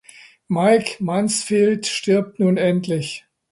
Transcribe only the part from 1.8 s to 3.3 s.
stirbt nun endlich.